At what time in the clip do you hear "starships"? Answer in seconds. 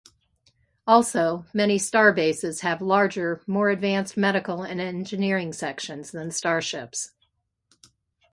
6.31-7.11